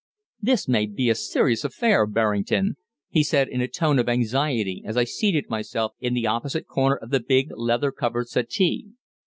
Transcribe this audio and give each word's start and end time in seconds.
"This 0.41 0.67
may 0.67 0.87
be 0.87 1.11
a 1.11 1.13
serious 1.13 1.63
affair, 1.63 2.07
Berrington," 2.07 2.75
he 3.09 3.23
said 3.23 3.47
in 3.47 3.61
a 3.61 3.67
tone 3.67 3.99
of 3.99 4.09
anxiety 4.09 4.81
as 4.83 4.97
I 4.97 5.03
seated 5.03 5.47
myself 5.47 5.93
in 5.99 6.15
the 6.15 6.25
opposite 6.25 6.65
corner 6.65 6.95
of 6.95 7.11
the 7.11 7.19
big, 7.19 7.49
leather 7.55 7.91
covered 7.91 8.27
settee. 8.27 8.93